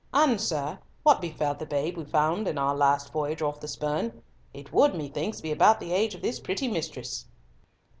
"And, 0.15 0.41
sir, 0.41 0.79
what 1.03 1.21
befell 1.21 1.53
the 1.53 1.67
babe 1.67 1.95
we 1.95 2.05
found 2.05 2.47
in 2.47 2.57
our 2.57 2.75
last 2.75 3.13
voyage 3.13 3.43
off 3.43 3.59
the 3.59 3.67
Spurn? 3.67 4.23
It 4.51 4.73
would 4.73 4.95
methinks 4.95 5.41
be 5.41 5.51
about 5.51 5.79
the 5.79 5.91
age 5.93 6.15
of 6.15 6.23
this 6.23 6.39
pretty 6.39 6.67
mistress." 6.67 7.27